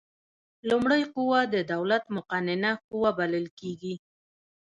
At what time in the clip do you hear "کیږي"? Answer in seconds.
3.59-3.93